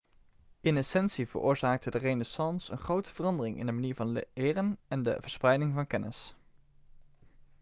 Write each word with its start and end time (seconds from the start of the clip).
in 0.63 0.77
essentie 0.77 1.27
veroorzaakte 1.27 1.91
de 1.91 1.97
renaissance 1.97 2.71
een 2.71 2.77
grote 2.77 3.13
verandering 3.13 3.57
in 3.57 3.65
de 3.65 3.71
manier 3.71 3.95
van 3.95 4.21
leren 4.33 4.77
en 4.87 5.03
de 5.03 5.17
verspreiding 5.21 5.73
van 5.73 5.87
kennis 5.87 6.35